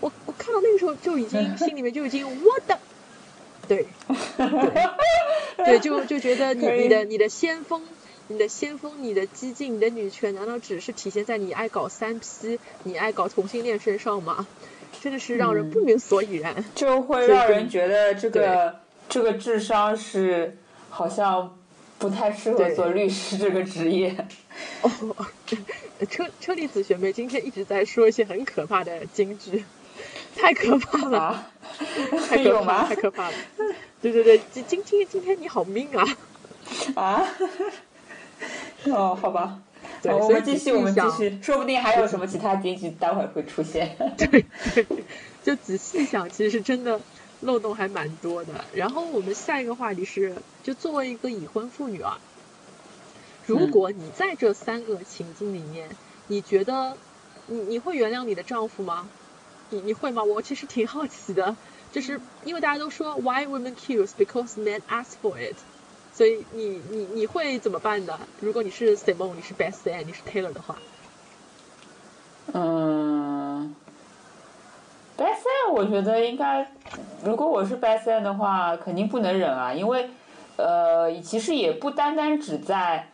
[0.00, 2.78] 我我看到那个时候就已经 心里面就已经我的。
[3.66, 3.86] 对，
[5.58, 7.82] 对，就就觉得你 你的你的先锋，
[8.28, 14.46] 你的先锋，你的激进，你的女权，难道只是体现在你爱搞三 P，你爱搞同性恋身上吗？
[15.00, 16.64] 真的是让人不明所以然。
[16.74, 20.56] 就会让人觉得这个这个智商是
[20.90, 21.58] 好像
[21.98, 24.14] 不太适合做律师这个职业。
[24.82, 24.90] 哦，
[26.08, 29.64] 车车厘子学妹今天一直在说一些很可怕的金句。
[30.36, 31.50] 太可怕了，
[32.28, 33.34] 太可怕，太可怕了！
[34.00, 36.04] 对对对，今今天今天你好命啊！
[36.94, 37.26] 啊？
[38.86, 39.58] 哦，好吧，
[40.02, 43.96] 对，我们继续，我们继续，说不定还有什么其他结局，待会儿会出现。
[44.16, 44.26] 对
[44.74, 44.86] 对，
[45.42, 47.00] 就仔细想，其实真的
[47.40, 48.64] 漏洞还蛮多的。
[48.74, 52.18] 然后我们下一个话题是，就作为一个已婚妇女啊，
[53.46, 55.88] 如果你在这三个情境里面，
[56.26, 56.96] 你觉得
[57.46, 59.08] 你你会原谅你的丈夫吗？
[59.70, 60.22] 你你会吗？
[60.22, 61.56] 我其实挺好奇的，
[61.92, 65.56] 就是因为大家都说 Why women kills because men ask for it，
[66.18, 68.18] 所以你你你会怎么办的？
[68.40, 70.76] 如果你是 Simon，你是 Beth Ann，你是 Taylor 的话，
[72.54, 73.72] 嗯
[75.16, 76.72] ，Beth Ann，我觉得应该，
[77.22, 80.10] 如果我是 Beth Ann 的话，肯定不能忍啊，因为
[80.56, 83.10] 呃，其实也不单单只在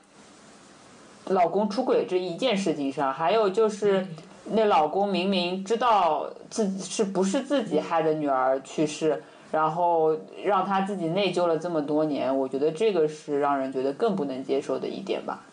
[1.27, 4.07] 老公出轨这一件事情上，还有就是。
[4.47, 15.45] 那老公明明知道自己是不是自己害的女儿去世，然后让他自己内疚了这么多年，我觉得这个是让人觉得更不能接受的一点吧。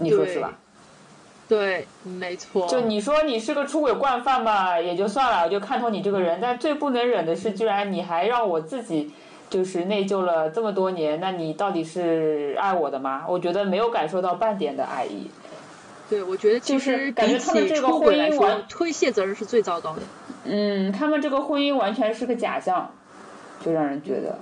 [0.00, 0.58] 你说是吧？
[1.48, 2.66] 对，没错。
[2.66, 6.40] 就你说你是个出轨惯犯吧，也就算了，就看透你这个人。
[6.42, 9.12] 但最不能忍的是，居然你还让我自己
[9.48, 13.24] 就是内疚了这么多年，那你到底是爱我的吗？
[13.28, 15.30] 我觉得没有感受到半点的爱意。
[16.14, 20.02] 对，我觉得其实感觉他们这个婚姻完推卸责任是最糟糕的。
[20.44, 22.88] 嗯，他们这个婚姻完全是个假象，
[23.64, 24.38] 就让人觉得。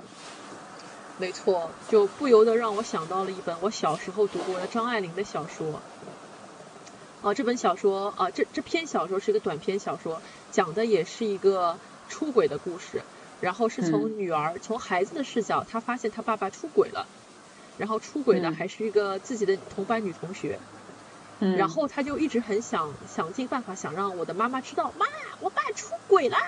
[1.17, 5.81] 没错，就不由得让我想到了一本我小时候读过的张爱玲的小说。
[7.23, 13.01] 啊，这本小说啊，这这篇小说是一个短篇小说，讲的也是一个出轨的故事，
[13.41, 17.07] 然后是从女儿从孩子的视角，她发现她爸爸出轨了，
[17.79, 20.59] 然后出轨的还是一个自己的同班女同学。
[21.57, 25.05] 然后他就一直很想想尽办法想让我的妈妈知道，妈，
[25.39, 26.39] 我爸出轨啦，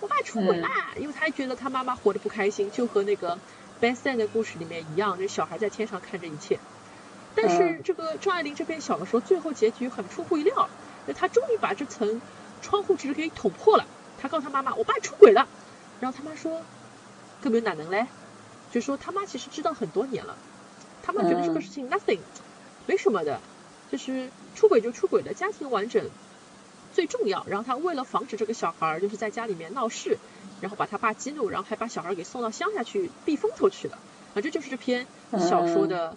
[0.00, 3.38] 我爸出轨啦，因为他觉得他妈妈活得不开心，就和那个
[3.80, 6.58] Beth Ann 的故事里面一样，这小孩在天上看着一切。
[7.34, 10.68] 但是这个张爱玲这边小的时候，最后结局很出乎意料，
[11.06, 12.20] 那她终于把这层
[12.62, 13.86] 窗户纸给捅破了。
[14.20, 15.46] 她告诉她妈妈：“我爸出轨了。”
[16.00, 16.62] 然后他妈说
[17.40, 18.06] ：“根本哪能嘞？”
[18.72, 20.36] 就说他妈其实知道很多年了，
[21.02, 22.18] 他妈觉得这个事情 nothing，
[22.86, 23.40] 没什么的，
[23.90, 26.08] 就是出轨就出轨的，家庭完整
[26.94, 27.44] 最重要。
[27.48, 30.18] 然后他为了防止这个小孩就是在家里面闹事，
[30.60, 33.98] 然后把他爸激怒，然后还把小孩给送到乡下去避风头去了。
[34.34, 36.16] 啊，这就是这篇小说的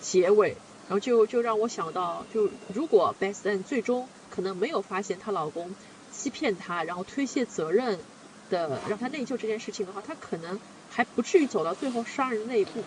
[0.00, 0.56] 结尾。
[0.88, 5.74] 然后就就让我想到，就如果 Beth Ann 最终可能没有发现她老公
[6.10, 7.98] 欺骗她，然后推卸责任
[8.50, 10.58] 的让她内疚这件事情的话，她可能。
[10.92, 12.82] 还不至于走到最后杀人那一步，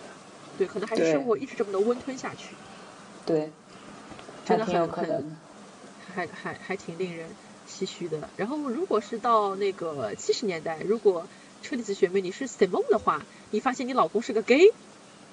[0.58, 2.54] 对，可能还是生活一直这么的温吞下去，
[3.24, 3.50] 对，
[4.44, 5.34] 真的很很，
[6.14, 7.28] 还还还挺令人
[7.68, 8.28] 唏嘘的。
[8.36, 11.26] 然后如果是到那个七十年代，如果
[11.62, 14.70] 车厘子学妹你是 Simon 的话，你发现你老公是个 gay，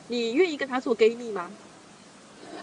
[0.07, 1.51] 你愿意跟他做 gay 蜜吗？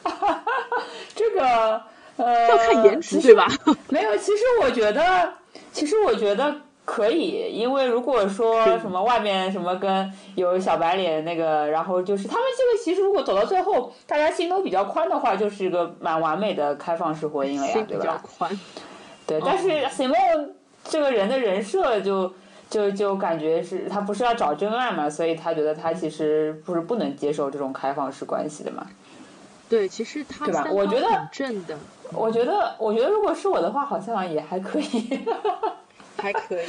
[0.03, 0.83] 哈哈哈，
[1.15, 1.83] 这个
[2.17, 3.47] 呃要看颜值对吧？
[3.91, 5.35] 没有，其实我觉得，
[5.73, 6.63] 其实我觉得。
[6.89, 18.23] 可以，因为如果说什么外面什么跟有小白脸那个，然后就是他们这个其实如果走到最后，大家心都比较宽的话，就是一个蛮完美的开放式婚姻了呀，对吧？
[18.23, 18.59] 宽。
[19.27, 20.49] 对，但是 Simon
[20.83, 22.33] 这个人的人设就
[22.71, 28.87] 就就感觉是他不是要找真爱嘛，所以他觉得他其实不是不能接受这种开放式关系的嘛。
[29.69, 30.67] 对，其实他对吧？
[30.73, 31.77] 我觉得正的。
[32.15, 35.21] 我觉得，我觉得如果是我的话，好像也还可以。
[36.19, 36.67] 还可以，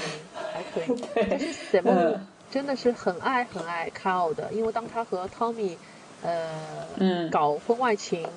[0.53, 1.03] 还可以。
[1.29, 2.19] 但是 Simon
[2.51, 5.75] 真的是很爱很爱 Carl 的，因为当他和 Tommy
[6.23, 6.49] 呃
[7.31, 8.27] 搞婚外情，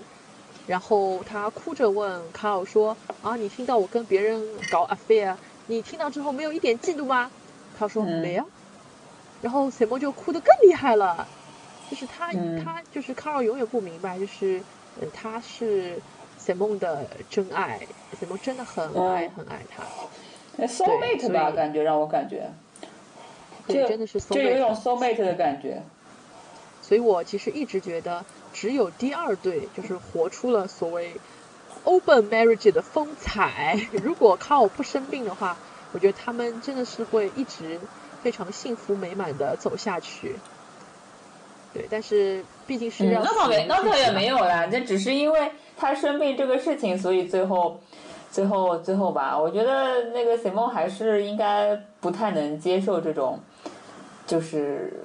[0.67, 7.31] 然后他哭着问 Carl 说：“啊，你听到我跟别人搞 affair，你听到之后没有一点嫉妒吗？”
[7.79, 8.45] 他说：“没啊。”
[9.43, 11.27] 然后 Simon 就哭得更厉害了，
[11.91, 14.63] 就是他他就是 Carl 永远不明白，就是
[15.13, 15.99] 他是
[16.39, 17.81] Simon 的真爱
[18.21, 19.83] ，Simon 真的很爱很爱他。
[20.67, 22.51] Soul mate 吧，感觉让我感觉，
[23.67, 25.83] 对，真的是就有一种 soul mate 的感觉。
[26.81, 31.15] 所以我其实一直觉得，只有第二对就是活出了所谓
[31.85, 33.81] open marriage 的风采。
[34.03, 35.57] 如果靠不生病的话，
[35.93, 37.81] 我觉得他们真的是会一直
[38.23, 40.37] 非常幸福美满的走下去。
[41.73, 47.81] 对，但是毕竟是要那倒没那倒也没有啦，这只是因为他生病这个事情，所以最后。
[48.33, 53.39] 最后，最后吧，我觉得那个 Simon 还是应该不太能接受这种，
[54.27, 55.03] 就是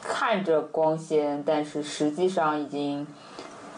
[0.00, 3.04] 看着光鲜，但是实际上已经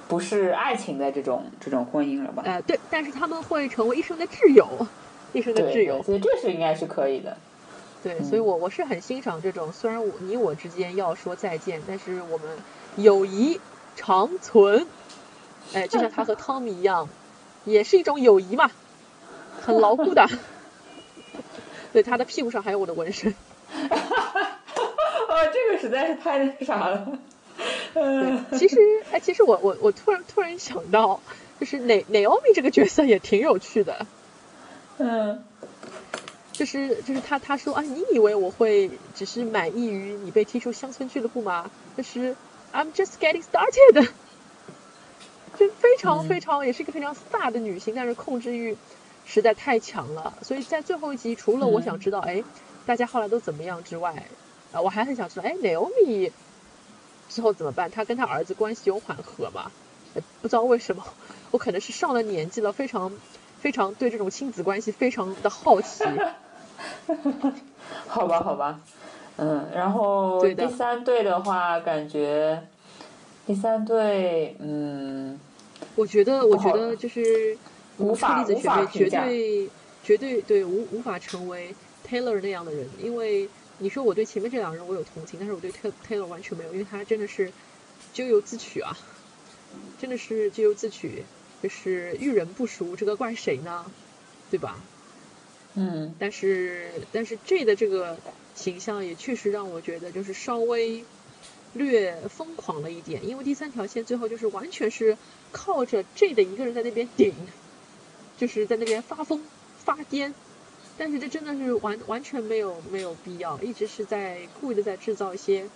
[0.06, 2.42] 不是爱情的这种这种婚姻了吧？
[2.44, 4.68] 呃，对，但是他们会成为一生的挚友，
[5.32, 7.34] 一生的挚友，所以这是应该是可以的。
[8.02, 12.46] 对，所以我我是很欣赏这种，虽然我你我之间要说再见，但是我们
[12.96, 13.58] 友谊
[13.96, 14.86] 长存。
[15.72, 17.08] 哎，就像他和汤米一样。
[17.64, 18.70] 也是一种友谊嘛，
[19.60, 20.28] 很牢固的。
[21.92, 23.34] 对，他的屁股上还有我的纹身。
[23.72, 27.18] 哦，这个实在是太那啥了。
[27.94, 28.76] 嗯，其实，
[29.12, 31.20] 哎，其实我我我突然突然想到，
[31.60, 34.06] 就是哪哪奥米这个角色也挺有趣的。
[34.98, 35.44] 嗯。
[36.52, 41.68] 就是就是他他说啊，你以为我会只是满意于你被踢出乡村俱乐部吗？
[41.96, 42.36] 就是
[42.72, 44.08] I'm just getting started。
[45.58, 48.76] 就非常非常，也是一个非常飒的女性，但是控制欲
[49.24, 50.34] 实在太强了。
[50.42, 52.42] 所以在最后一集，除了我想知道，哎，
[52.86, 54.26] 大家后来都怎么样之外，
[54.72, 56.30] 啊，我还很想知道，哎，Naomi
[57.28, 57.90] 之后怎么办？
[57.90, 59.70] 她跟她儿子关系有缓和吗？
[60.42, 61.04] 不知道为什么，
[61.50, 63.12] 我可能是上了年纪了，非常
[63.60, 66.04] 非常对这种亲子关系非常的好奇。
[68.06, 68.80] 好吧，好吧，
[69.36, 72.66] 嗯，然后第三对的话，感觉。
[73.46, 75.38] 第三对，嗯，
[75.96, 77.56] 我觉得，我觉得就是
[77.98, 79.68] 无法无法绝对
[80.02, 81.74] 绝对对无无法成为
[82.08, 83.46] Taylor 那样的人，因为
[83.78, 85.70] 你说我对前面这两个人我有同情，但是我对
[86.08, 87.52] Taylor 完全没有，因为他真的是
[88.14, 88.96] 咎由自取啊，
[90.00, 91.22] 真的是咎由自取，
[91.62, 93.84] 就是遇人不淑，这个怪谁呢？
[94.50, 94.82] 对吧？
[95.74, 98.16] 嗯，但是但是 J 的这个
[98.54, 101.04] 形象也确实让我觉得就是稍微。
[101.74, 105.16] 略疯狂了一点，因为第三条线最后就是完全是
[105.52, 107.34] 靠着 J 的一个人在那边顶，
[108.38, 109.42] 就是在那边发疯
[109.84, 110.32] 发癫，
[110.96, 115.66] 但是这真的是完完全没有没有必要，一直是在故意的在制造一些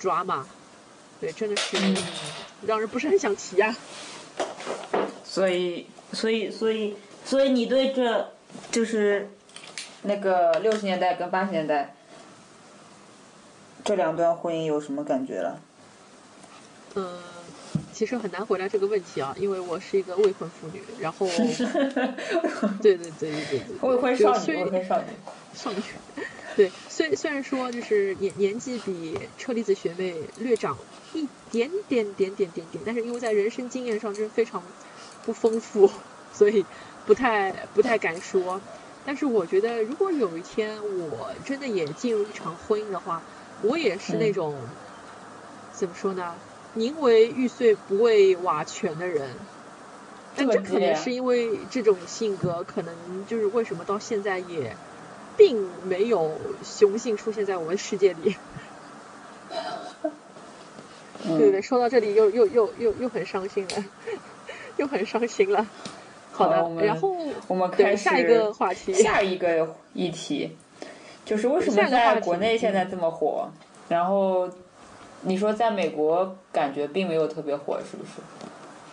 [0.00, 0.44] drama，
[1.20, 1.76] 对，真的是
[2.64, 3.76] 让人不是很想提啊。
[5.24, 8.32] 所以，所以，所以，所以你对这
[8.70, 9.30] 就是
[10.02, 11.94] 那个六十年代跟八十年代。
[13.84, 15.60] 这两段婚姻有什么感觉了？
[16.94, 17.18] 嗯，
[17.92, 20.82] 其实很难回答这个问题啊，因为我是一个未婚妇女。
[21.00, 21.26] 然后，
[22.82, 25.06] 对对对对对对，未婚少女，未婚少女，
[25.54, 25.82] 少女。
[26.54, 30.76] 对，虽虽然说就是年年纪比车厘子学妹略长
[31.14, 34.62] 一点点点点点点，但是因为在人生经验上真是非常
[35.24, 35.90] 不丰富，
[36.32, 36.64] 所以
[37.06, 38.60] 不太不太敢说。
[39.06, 40.76] 但是我觉得，如果有一天
[41.08, 43.22] 我真的也进入一场婚姻的话，
[43.62, 44.54] 我也是那种
[45.72, 46.34] 怎么说呢？
[46.74, 49.30] 宁为玉碎不为瓦全的人。
[50.36, 52.94] 但这可能是因为这种性格，可能
[53.26, 54.76] 就是为什么到现在也。
[55.34, 58.36] 并没有雄性出现在我们世界里。
[61.24, 63.84] 对对，说到这里又又又又又很伤心了，
[64.76, 65.66] 又很伤心了。
[66.32, 67.16] 好的，然后
[67.48, 70.54] 我们开始下一个话题，下一个议题，
[71.24, 73.50] 就是为什么在国内现在这么火？
[73.88, 74.48] 然后
[75.22, 78.10] 你说在美国感觉并没有特别火，是不是？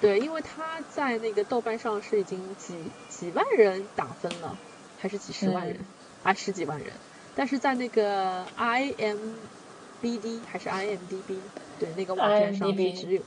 [0.02, 2.76] 对，因为他在那个豆瓣上是已经几
[3.10, 4.58] 几万人打分了，
[5.00, 5.78] 还是几十万人？
[6.24, 6.88] 啊，十几万人，
[7.36, 11.40] 但是在那个 IMBD 还是 IMDB，
[11.80, 13.22] 对，那个网站上是只有，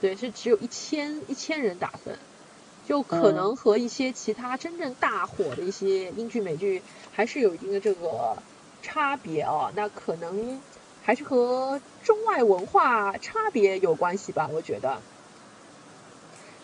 [0.00, 2.16] 对，是只有一千一千人打分，
[2.90, 8.36] 就可能和一些其他真正大火的一些英剧美剧还是有一定的这个
[8.82, 9.70] 差别啊。
[9.76, 10.60] 那可能
[11.00, 14.96] 还是和中外文化差别有关系吧，我觉得。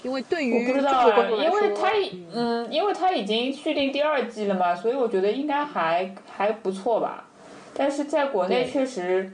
[0.03, 1.93] 因为对于我不知道，因为他
[2.35, 7.29] 嗯，因为他已经续订第二季了嘛，所以我觉得应该还还不错吧。
[7.73, 9.31] 但是在国内确实，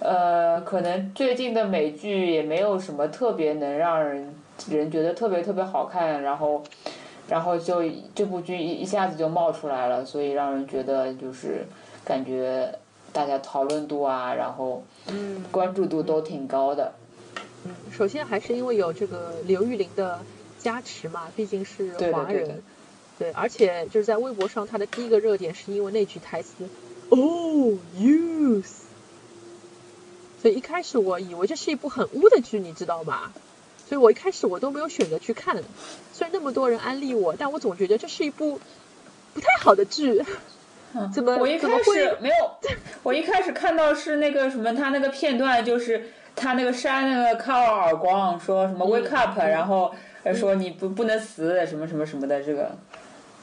[0.00, 4.34] 呃，可能最近的美剧也没有什么特别能让人
[4.68, 6.62] 人觉得特别特别好看，然后
[7.28, 7.82] 然后就
[8.14, 11.66] 这部剧一一下子就冒出来了，所以让人觉得就是
[12.04, 12.78] 感觉
[13.12, 14.82] 大家讨论度啊，然后
[15.50, 16.92] 关注度都挺高的。
[17.64, 20.20] 嗯，首先还是因为有这个刘玉玲的
[20.58, 22.62] 加持嘛，毕竟是华人，
[23.18, 26.68] 对，而且就是在微博上，他的第一个热点是因为那句台词
[27.08, 28.82] ，Oh youth，
[30.42, 33.32] 所以一开始我以为这是一部很污的剧，你知道吗？
[33.88, 35.56] 所以我一开始我都没有选择去看，
[36.12, 38.60] 虽然那么多人安利我，但我总觉得这是一部
[39.32, 40.22] 不太好的剧，
[41.12, 42.34] 怎么我一开始没有，
[43.02, 46.10] 我一开始看到是那个什么，他那个片段就是。
[46.36, 49.94] 他那个扇那个卡尔耳光，说什么 wake up，然后
[50.34, 52.76] 说你不不能死，什么什么什么的这个，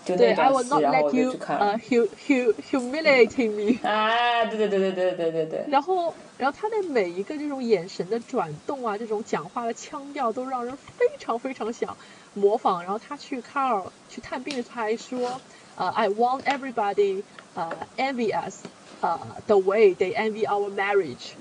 [0.03, 1.57] 就那段戏，然后我就去看。
[1.57, 3.87] 呃，hu hu humiliating me。
[3.87, 5.65] 啊，对对对对对对对对。
[5.69, 11.95] 然后，然后他的每一个这种眼神的转动啊，这种讲话的腔调，都让人非常非常想
[12.33, 12.81] 模仿。
[12.83, 15.39] 然后他去卡尔去探病的时候还说，
[15.75, 18.63] 呃，I want everybody，呃，envy us，
[19.01, 21.33] 呃，the way they envy our marriage。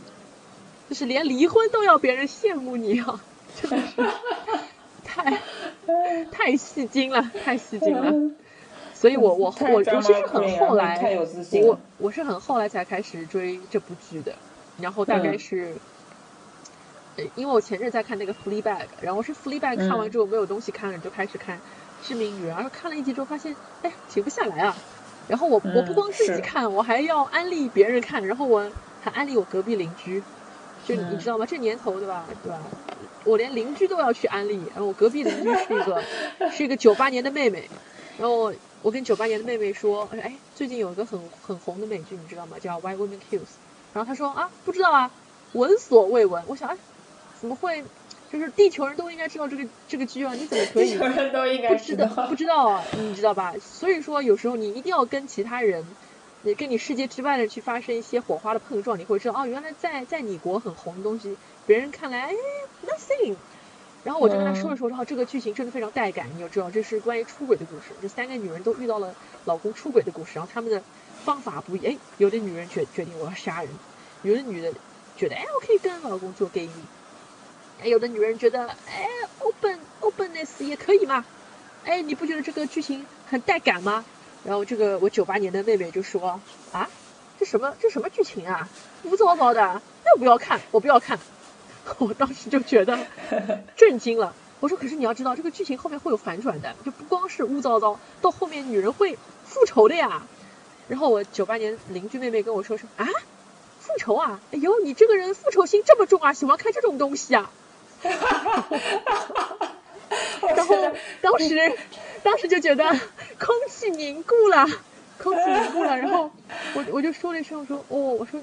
[0.88, 3.22] 就是连离婚都要别人羡慕你啊，
[3.62, 4.10] 真的是
[5.04, 5.40] 太
[6.30, 8.12] 太戏精了，太戏精了。
[9.00, 11.00] 所以我我我我是很后来，
[11.62, 14.34] 我我是很后来才开始追这部剧的。
[14.78, 15.74] 然后大概是，
[17.34, 18.62] 因为我前阵在看那个《Fleabag》，
[19.00, 21.56] 然后是《Fleabag》看完之后没有东西看了，就开始看
[22.06, 24.76] 《致命女人》，然后看了一集之后发现，哎，停不下来啊。
[25.28, 30.22] 然后我我不光自己看，我还要安利别人看，然后我还安利我隔壁邻居。
[30.86, 31.46] 就你知道吗？
[31.46, 32.26] 这年头对吧？
[32.42, 32.58] 对吧？
[33.24, 34.60] 我连邻居都要去安利。
[34.74, 36.02] 然后我隔壁邻居是一个
[36.52, 37.66] 是一个九八年的妹妹。
[38.18, 42.58] 然后我跟九八年的妹妹说：“哎，最近有一个很很红的美剧，你知道吗？
[42.58, 43.40] 叫《Why Women Kills》。”
[43.92, 45.10] 然后她说：“啊，不知道啊，
[45.52, 46.76] 闻所未闻。”我想，哎，
[47.40, 47.84] 怎么会？
[48.32, 50.32] 就是地球人都应该知道这个这个剧啊？
[50.34, 50.92] 你怎么可以？
[50.92, 52.06] 地球人都应该知道。
[52.28, 52.84] 不知道啊？
[52.96, 53.54] 你知道吧？
[53.60, 55.84] 所以说，有时候你一定要跟其他人。
[56.42, 62.34] 你跟你世界之外的去发生一些火花的碰撞，你会知道哦，原来在在你国很红的东西，别人看来哎
[62.86, 63.34] nothing。
[64.02, 70.82] 然后我就跟他说了说，然后这个剧情真的非常带感，你就知道这是关于出轨的故事，这三个女人都遇到了老公出轨的故事，然后她们的
[71.24, 73.70] 方法不一，哎，有的女人决决定我要杀人，
[74.22, 74.72] 有的女的
[75.16, 76.72] 觉得哎我可以跟老公做 gay 蜜，
[77.82, 79.06] 哎有的女人觉得哎
[79.38, 81.26] open openness 也可以嘛，
[81.84, 84.04] 哎你不觉得这个剧情很带感吗？
[84.44, 86.40] 然后这个我九八年的妹妹就说
[86.72, 86.88] 啊，
[87.38, 88.66] 这什么这什么剧情啊，
[89.04, 91.18] 污糟糟的，那我不要看，我不要看。
[91.98, 92.98] 我当时就觉得
[93.76, 94.34] 震惊了。
[94.60, 100.22] 我说可是你要知道，这个剧情后面会有反转的，就不光是污糟糟，到后面女人会复仇的呀。
[100.88, 103.06] 然后我九八年邻居妹妹跟我说说啊，
[103.78, 107.50] 复仇啊，哎呦你这个人复仇心这么重啊，喜欢看这种东西啊。
[108.02, 108.18] 然
[110.66, 110.76] 后
[111.20, 111.72] 当时，
[112.22, 112.84] 当时就觉得
[113.38, 114.66] 空气凝固了，
[115.22, 115.96] 空气凝固了。
[115.96, 116.30] 然后
[116.74, 118.40] 我我就说了一声，我说哦，我说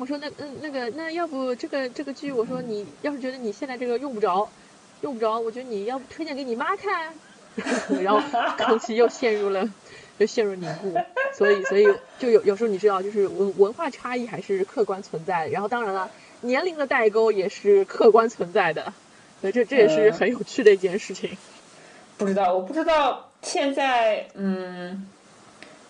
[0.00, 4.48] 我说那嗯那个那要不这个这个剧，我说你要是觉得你现在这个用不着，
[5.02, 7.12] 用不着，我觉得你要不推荐给你妈看，
[8.02, 8.18] 然后
[8.64, 9.70] 空气又陷入了，
[10.16, 10.94] 又陷入凝固。
[11.34, 11.86] 所以所以
[12.18, 18.94] 就有有时候你知道，就是文文化差异还是客观存在，然后当然了，年龄的代沟也是客观存在的。
[19.42, 21.36] 所以这这也是很有趣的一件事情。
[22.16, 25.06] 不知道，我不知道现在嗯，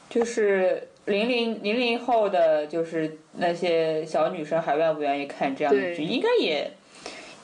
[0.09, 0.89] 就是。
[1.11, 6.05] 零零零零后的就是那些小女生还愿不愿意看这样的剧？
[6.05, 6.71] 应该也，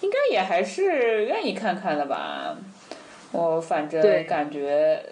[0.01, 2.57] 应该也还是愿意看看的吧。
[3.33, 5.03] 我反正感觉，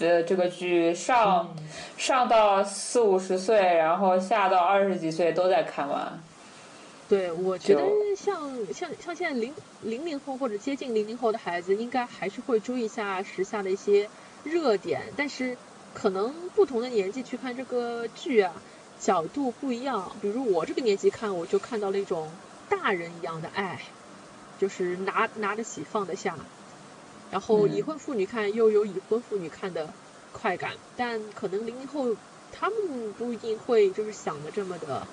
[0.00, 1.54] 呃，这个剧上
[1.96, 6.18] 上到四五十岁，然后下到二十几岁都在看完。
[7.08, 7.82] 对，我觉得
[8.16, 14.08] 像像像现在零零零后或者接近零零后的孩子，应该还是会注意一下时下的一些
[14.44, 15.56] 热点，但是。
[15.94, 18.52] 可能不同的年纪去看这个剧啊，
[19.00, 20.12] 角度不一样。
[20.20, 22.30] 比如我这个年纪看，我就看到了一种
[22.68, 23.80] 大人一样的爱，
[24.58, 26.36] 就是拿拿得起放得下。
[27.30, 29.92] 然后已婚妇女看又有已婚妇女看的
[30.32, 32.16] 快感，但可能零零后
[32.52, 35.06] 他们不一定会就是想的这么的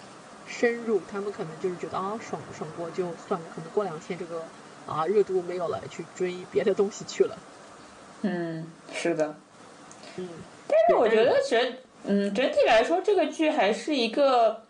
[0.47, 4.45] 深入，他们可能就是觉得啊爽爽过就算了，可能过两天这个
[4.87, 7.37] 啊热度没有了，去追别的东西去了。
[8.21, 9.35] 嗯，是的，
[10.17, 10.29] 嗯。
[10.67, 11.73] 但是我觉得整
[12.07, 14.61] 嗯整体来说，这个剧还是一个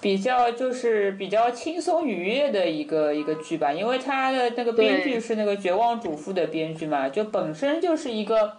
[0.00, 8.52] 比较就是比较轻松愉悦的一个一个剧吧，因为它的那个编剧是那个《绝望主妇》的编剧嘛，就本身就是一个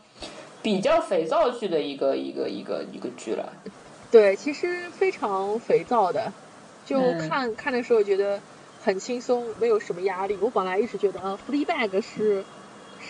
[0.61, 3.53] 比较肥皂剧的一个一个一个一个剧了。
[4.11, 6.31] 对，其实非常肥皂的，
[6.85, 6.99] 就
[7.29, 8.39] 看看的时候觉得
[8.83, 10.37] 很轻松，没有什么压力。
[10.41, 12.43] 我本来一直觉得啊，《Fleabag》是。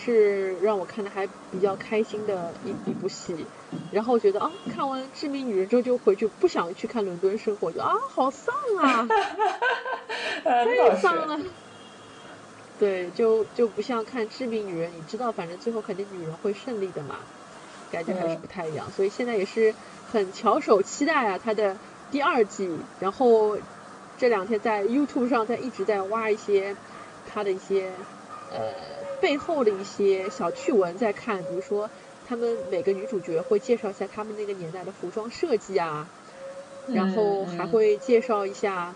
[0.02, 3.44] 是让我看的还比较开心的一一部戏，
[3.92, 9.06] 然后觉得啊，看完《致命女人》之后就回去不想去看《伦敦生活》，就啊，好丧啊，
[10.42, 11.38] 太丧了。
[12.78, 17.16] 对，就就不像看《致命女人》，你知道，反正最后肯定女人会胜利的嘛，
[17.92, 18.90] 感觉还是不太一样。
[18.90, 19.74] 所以现在也是
[20.10, 21.76] 很翘首期待啊，它的
[22.10, 22.74] 第二季。
[23.00, 23.58] 然后
[24.16, 26.74] 这两天在 YouTube 上在一直在挖一些
[27.30, 27.92] 它的一些
[28.50, 28.72] 呃。
[29.20, 31.88] 背后的一些小趣闻在看，比如说
[32.28, 36.08] 他们每个女主角会介绍一下他们那个年代的服装设计啊，
[36.88, 38.94] 然后还会介绍一下，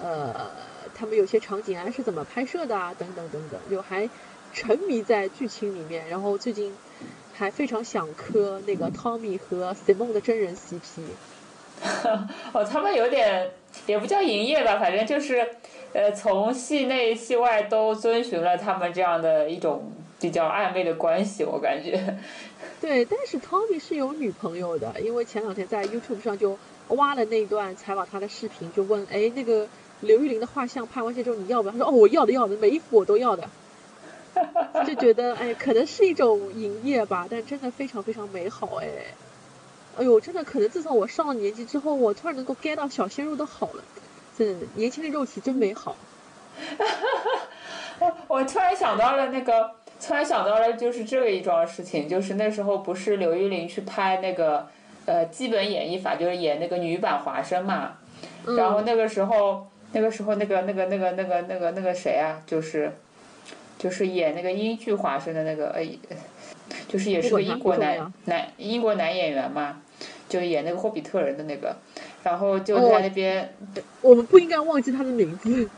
[0.00, 0.50] 呃，
[0.94, 4.08] 他们有些场景啊是怎么拍摄的啊，等等等等，就还
[4.54, 6.08] 沉迷在剧情里面。
[6.08, 6.74] 然后最近
[7.34, 11.02] 还非常想磕那个 Tommy 和 Simon 的真人 CP。
[12.52, 13.52] 哦，他们有点
[13.86, 15.46] 也不叫营业吧，反正就是。
[15.94, 19.90] 呃，从戏内戏外都遵循了他们这样的一种
[20.20, 21.98] 比较暧昧的关系，我感觉。
[22.78, 26.58] 对，但是 Tommy 是有女朋友的，因为前两天在 YouTube 上就
[26.88, 29.66] 挖了那段采访他的视频，就问，哎，那个
[30.00, 31.72] 刘玉玲的画像拍完戏之后你要不要？
[31.72, 33.48] 他说，哦，我要的，要的，每一幅我都要的。
[34.86, 38.86] 就觉得，哎，可能是一种营业吧，但真的非常非常美好，哎，
[39.98, 43.82] 哎呦，真的可能自从我上了年纪之后，我突然能够 get 到小鲜肉的好了。
[44.38, 45.96] 真的年轻的肉体真美好。
[47.98, 54.68] 我我突然想到了那个，突然想到了就是这一桩事情，就是那时候不是刘玉玲去拍那个
[55.06, 57.96] 呃基本演绎法，就是演那个女版华生嘛。
[58.56, 62.92] 然后那个时候，那个时候那个那个那个那个那个那个谁啊，就是
[63.76, 65.88] 就是演那个英剧华生的那个，哎，
[66.86, 69.82] 就是也是个英国男男英国男演员嘛，
[70.28, 71.76] 就演那个霍比特人的那个。
[72.22, 73.54] 然后就在那边，
[74.02, 75.68] 我们不应该忘记他的名字，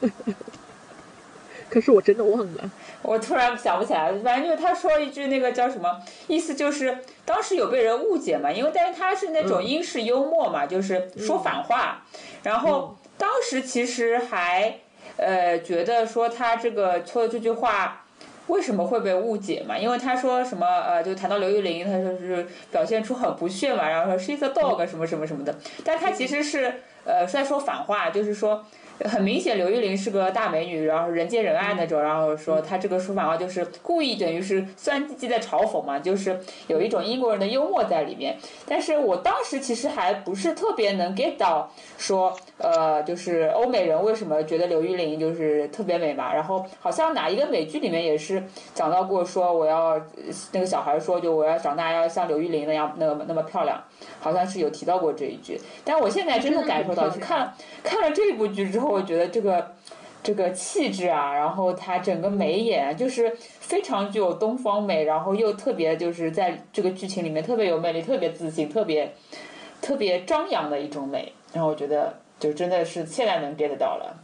[1.71, 2.71] 可是我真的忘了。
[3.03, 12.03] 我突然想不起来了，反正就是他说一句那个叫什么，意思就是当时有被人误解嘛，因为但是他是那种英式幽默嘛，就是说反话。
[12.43, 14.79] 然后当时其实还
[15.17, 18.05] 呃觉得说他这个说的这句话。
[18.51, 19.79] 为什么会被误解嘛？
[19.79, 28.65] 因为他说什么呃，就谈到刘玉玲，他就是表现出很不屑嘛，然后说 she's a dog 什么什么什么的，但他其实是呃在说反话，就是说。
[29.05, 32.01] 很明显，刘玉玲是个大美女，然后人见人爱那种。
[32.01, 38.37] 然后说她这个说法话就是故意，等于是酸唧唧在嘲讽嘛，就是有一种英国人的幽默在里面。
[38.67, 46.35] 但是我当时其实还不是特别能 get 到，说呃，就是欧美人为什么觉得刘玉玲就是特别美嘛。
[46.35, 48.43] 然后好像哪一个美剧里面也是
[48.75, 50.01] 讲到过，说我要
[50.53, 53.83] 那个小孩说就我要长大要像刘玉玲那样那么那么漂亮，
[54.21, 55.61] 好像是有提到过这一句。
[55.85, 58.91] 但我现在真的感受到，去看看了这部剧之后。
[58.91, 59.73] 我觉得这个
[60.23, 69.15] 这个气质啊，然后她整个眉眼就是非常具有东方美，然后又特别就是在这个剧情里面特别有魅力、特别自信、特别
[69.81, 71.33] 特别张扬的一种美。
[71.53, 74.17] 然后我觉得就真的是现在能 get 到了。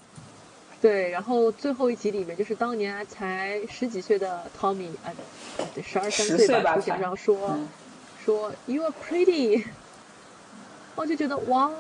[0.82, 5.14] 对，然后最后一集里面就是当年才十几岁的 Tommy，啊，
[5.82, 7.56] 十二三岁吧，出现上说
[8.26, 9.64] 说 You are pretty，
[10.96, 11.70] 我就觉得哇，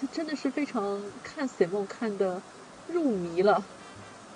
[0.00, 2.40] 他真的是非常看 Simon 看的
[2.86, 3.62] 入迷了。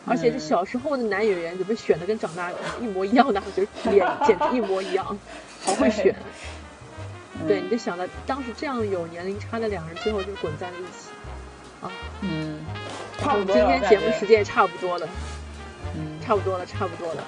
[0.07, 2.51] 而且这小时候的男演员怎么选的跟长大
[2.81, 5.17] 一模一样的， 就是脸简直一模一样，
[5.65, 6.15] 好会选。
[7.49, 11.09] 对，你就想到当时这样有年龄差的两人，最后就滚在了一起。
[11.81, 11.91] 啊，
[12.21, 12.59] 嗯，
[13.19, 15.09] 差不多今天节目时间也差不多了，
[15.97, 17.25] 嗯，差不多了，差不多了。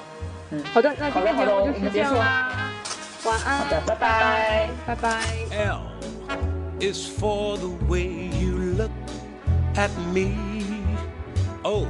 [0.51, 2.73] 嗯，好的，那今天节目就是这样啦。
[3.24, 5.22] 晚安，好的，拜拜，拜拜。
[5.52, 5.82] L
[6.80, 8.90] is for the way you look
[9.76, 10.34] at me.
[11.64, 11.86] O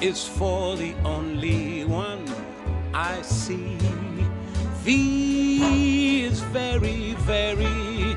[0.00, 2.24] is for the only one
[2.92, 3.76] I see.
[4.84, 8.16] V is very, very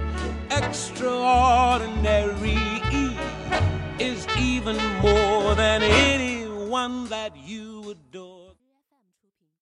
[0.50, 2.58] extraordinary.
[2.92, 3.16] E
[4.00, 6.46] is even more than any